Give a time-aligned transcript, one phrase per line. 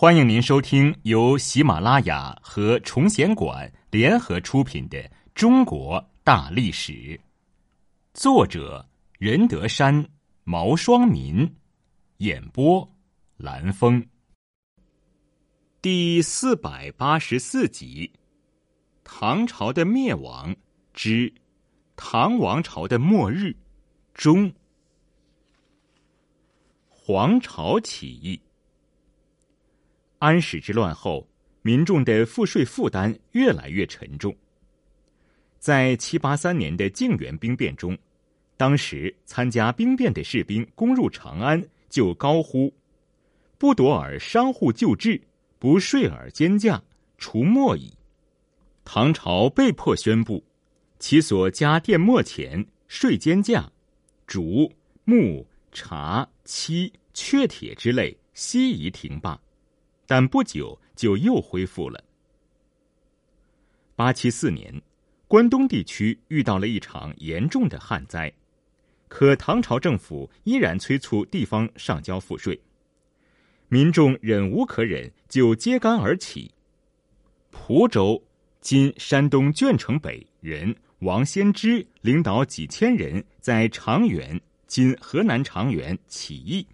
[0.00, 4.96] 欢迎您收听由喜马拉雅和崇贤馆联合出品的
[5.34, 6.92] 《中国大历史》，
[8.14, 8.88] 作者
[9.18, 10.08] 任德山、
[10.44, 11.52] 毛双民，
[12.18, 12.88] 演播
[13.38, 14.06] 蓝峰。
[15.82, 18.12] 第四百八十四集：
[19.02, 20.54] 唐朝的灭亡
[20.94, 21.34] 之
[21.96, 23.56] 唐王朝的末日
[24.14, 24.52] 中，
[26.88, 28.40] 黄巢起义。
[30.18, 31.26] 安史之乱后，
[31.62, 34.34] 民众的赋税负担越来越沉重。
[35.58, 37.96] 在七八三年的靖原兵变中，
[38.56, 42.72] 当时参加兵变的士兵攻入长安，就高呼
[43.58, 45.20] ：“不夺尔商户旧制，
[45.58, 46.82] 不税尔奸价，
[47.16, 47.92] 除没矣。”
[48.84, 50.42] 唐朝被迫宣布，
[50.98, 53.70] 其所加佃没钱、税奸价、
[54.26, 54.72] 竹、
[55.04, 59.40] 木、茶、漆、雀铁之类，悉宜停罢。
[60.08, 62.02] 但不久就又恢复了。
[63.94, 64.80] 八七四年，
[65.26, 68.32] 关东地区遇到了一场严重的旱灾，
[69.06, 72.58] 可唐朝政府依然催促地方上交赋税，
[73.68, 76.52] 民众忍无可忍，就揭竿而起。
[77.50, 78.24] 蒲州
[78.62, 86.66] （今山东鄄城北）人王先知领导几千人在长垣（今河南长垣）起义，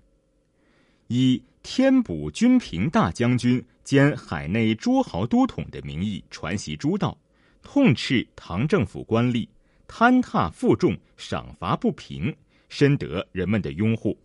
[1.08, 1.42] 以。
[1.64, 7.18] 天补军平大将军兼海内诸豪都统的名义传檄诸道，
[7.62, 9.48] 痛斥唐政府官吏
[9.88, 12.32] 贪踏负重、赏罚不平，
[12.68, 14.16] 深得人们的拥护。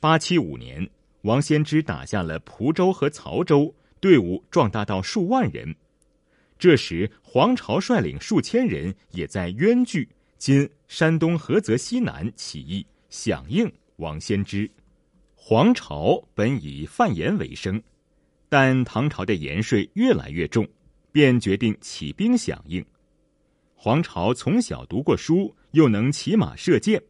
[0.00, 0.86] 八七五年，
[1.22, 5.72] 王先知打下了蒲州和曹州，队伍壮大到数万人。
[6.58, 14.68] 这时，黄巢率领数千人也在渊距（今山东菏泽西南）起义，响应王先知。
[15.42, 17.82] 黄巢本以贩盐为生，
[18.50, 20.68] 但唐朝的盐税越来越重，
[21.10, 22.84] 便决定起兵响应。
[23.74, 27.02] 黄巢从小读过书，又能骑马射箭，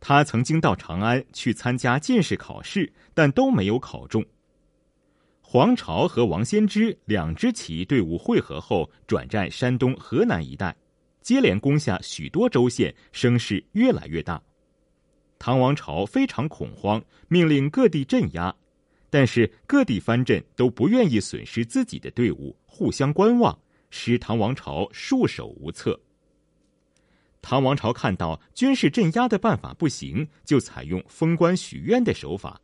[0.00, 4.24] 他曾经到长安去参加进士考试，但都没有考中。
[5.42, 10.74] 黄巢和王仙芝两支起义队伍会合后，转战山东、河南一带，
[11.20, 14.42] 接连攻下许多州县，声势越来越大。
[15.40, 18.54] 唐王朝非常恐慌，命令各地镇压，
[19.08, 23.58] 但是各地藩镇都不愿意损失自己的队伍，互相观望，
[23.88, 25.98] 使唐王朝束手无策。
[27.40, 32.60] 唐王朝看到军事镇压的办法不行，就采用封官许愿的手法。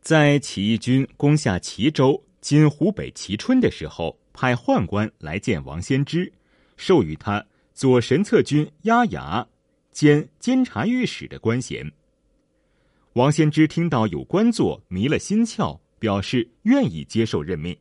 [0.00, 6.32] 在起义军攻下齐州（今湖北蕲春）的时候，派宦官来见王先知，
[6.76, 9.46] 授予他左神策军押牙。
[9.98, 11.90] 兼监察御史的官衔。
[13.14, 17.76] 王先知听到有官做，迷了心窍，表示愿意接受任命。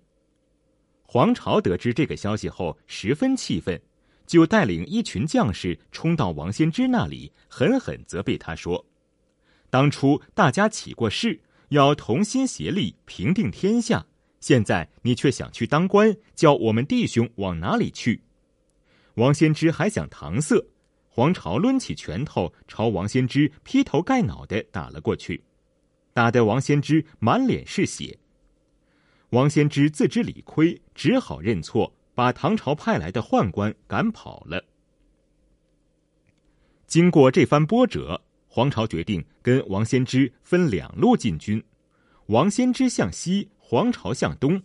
[1.03, 3.79] 黄巢得知这个消息后，十分气愤，
[4.25, 8.83] 就带领一群将士冲到王先知那里，狠狠责备他说
[9.69, 11.39] ：“当初大家起过誓，
[11.69, 14.03] 要同心协力平定天下，
[14.39, 18.23] 现在你却想去当官，叫我们弟兄往哪里去？”
[19.13, 20.65] 王先知还想搪塞。
[21.17, 25.43] 黄巢抡起拳头朝王先知劈头盖脑的打了过去，
[26.13, 28.19] 打得王先知满脸是血。
[29.31, 34.63] 王先知自知理亏，只好认错，把唐朝派来的宦官赶跑了。
[36.85, 41.63] 经过这番波折，黄巢决定跟王先知分两路进军，
[42.27, 44.61] 王先知向西，黄巢向东。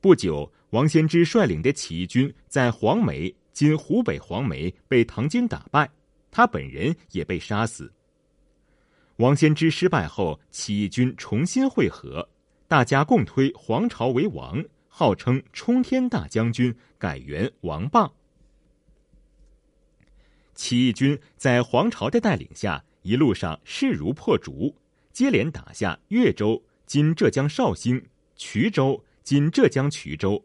[0.00, 3.32] 不久，王先知率领的起义军在黄梅。
[3.54, 5.88] 今湖北黄梅被唐军打败，
[6.30, 7.90] 他本人也被杀死。
[9.18, 12.28] 王先知失败后，起义军重新会合，
[12.66, 18.10] 大家共推黄巢为王，号称冲天大将军，改元王霸。
[20.56, 24.74] 起义军在黄巢的带领下，一路上势如破竹，
[25.12, 28.04] 接连打下越州（今浙江绍兴）、
[28.36, 30.44] 衢州（今浙江衢州），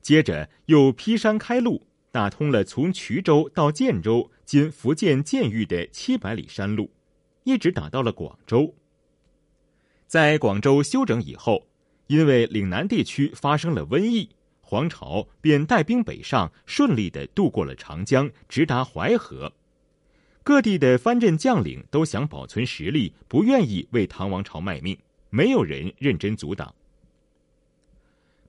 [0.00, 1.86] 接着又劈山开路。
[2.10, 6.90] 打通了从衢州到建州（今福建建域）的七百里山路，
[7.44, 8.74] 一直打到了广州。
[10.06, 11.66] 在广州休整以后，
[12.06, 14.30] 因为岭南地区发生了瘟疫，
[14.62, 19.52] 黄巢便带兵北上，顺利的渡过了长江，直达淮河。
[20.42, 24.96] 各地的藩镇将领都想保存实力，不愿意为唐王朝卖命，
[25.28, 26.74] 没有人认真阻挡。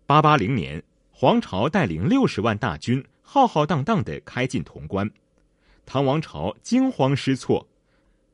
[0.06, 3.04] 八八零年，黄巢带领六十万大军。
[3.32, 5.08] 浩浩荡荡的开进潼关，
[5.86, 7.68] 唐王朝惊慌失措。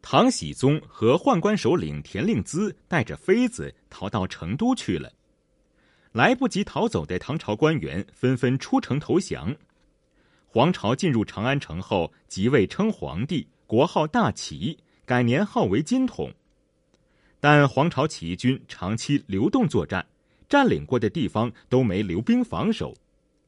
[0.01, 5.11] 唐僖宗和宦官首领田令孜带着妃子逃到成都去了。
[6.13, 9.53] 来不及逃走的唐朝官员纷纷出城投降。
[10.47, 16.31] 黄巢进入长安城后，即位称皇帝，国号大齐，改年号为金统。
[17.41, 20.05] 但黄巢起义军长期流动作战，
[20.47, 22.95] 占领过的地方都没留兵防守，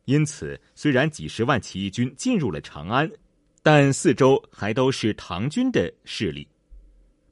[0.07, 3.11] 因此虽然几十万起义军进入了长安，
[3.61, 6.47] 但四周还都是唐军的势力。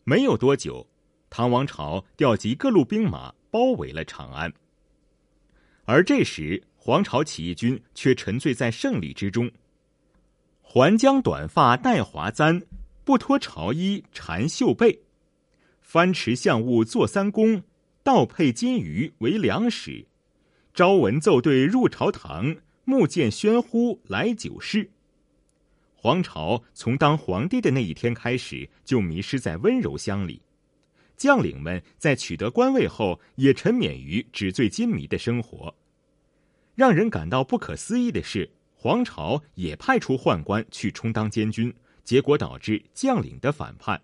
[0.04, 0.86] 没有多久，
[1.30, 4.54] 唐王朝调集各路兵马包围了长安。
[5.86, 9.50] 而这时，黄巢起义军却沉醉在胜利之中。
[10.62, 12.62] 还将短发戴华簪，
[13.06, 15.00] 不脱朝衣缠袖背，
[15.80, 17.63] 翻持象物坐三公，
[18.04, 20.06] 倒配金鱼为两使。
[20.74, 22.54] 朝闻奏对入朝堂，
[22.86, 24.90] 暮见喧呼来酒市。
[25.94, 30.42] 黄巢从当皇帝的那一天开始，就迷失在温柔乡里。
[31.18, 35.76] 将领们在取得官位后，也沉湎于纸醉金迷的生活。
[36.76, 38.50] 让人感到不可思议的是。
[38.78, 41.74] 黄巢也派出宦官去充当监军，
[42.04, 44.00] 结果导致将领的反叛。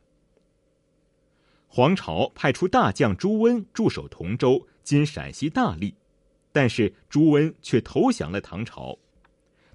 [1.67, 5.93] 黄巢派出大将朱温驻守同州（今陕西大荔），
[6.51, 8.97] 但是朱温却投降了唐朝。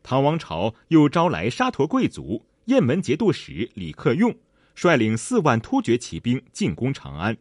[0.02, 4.34] 唐王朝又招来沙陀贵族、雁门节度使李克用，
[4.74, 7.36] 率领四万突厥骑兵进攻长安，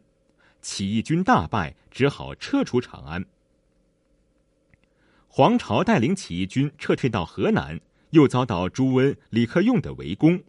[0.60, 3.24] 起义军大败，只好撤出长安。
[5.28, 7.78] 黄巢带领起义军撤退到河南，
[8.10, 10.42] 又遭到朱温、李克用的围攻。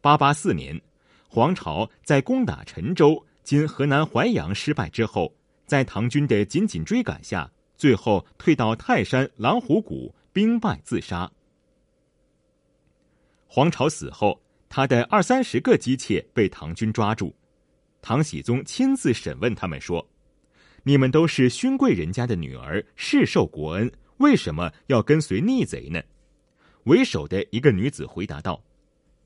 [0.00, 0.80] 八八四年，
[1.28, 5.32] 黄巢在攻打陈州（今河南淮阳）失败之后，
[5.66, 11.30] 在唐军的紧紧追赶下，最后退到泰山狼虎谷，兵败自杀。
[13.46, 17.34] 黄巢死后，他的二三十个姬妾被唐军抓住，
[18.02, 20.06] 唐僖宗亲自审问他们说。
[20.82, 26.00] 你们都是勋贵人家的女儿，世受国恩，为什么要跟随逆贼呢？
[26.84, 28.62] 为首的一个女子回答道：“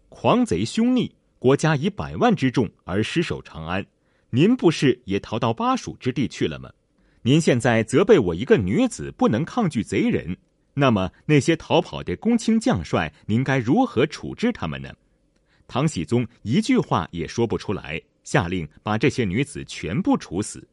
[0.08, 3.86] 狂贼凶逆，国家以百万之众而失守长安，
[4.30, 6.72] 您不是也逃到巴蜀之地去了吗？
[7.22, 10.36] 您现在责备我一个女子不能抗拒贼人，
[10.74, 14.90] 那么那些逃跑的公卿将帅，您该如何处置他们呢？”
[15.68, 20.66] 唐僖宗一句话也说不出来，下令把这些女子全部处死。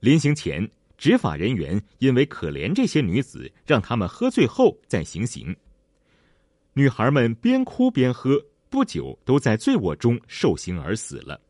[0.00, 0.68] 临行前，
[0.98, 5.54] 执法人员因为可怜这些女子，让他们喝醉后再行刑。
[6.72, 11.40] 女孩们边哭边喝，不久都在醉卧中受刑而死了。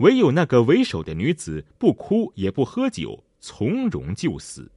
[0.00, 4.70] 唯有那个为首的女子不哭也不喝酒，从容就死。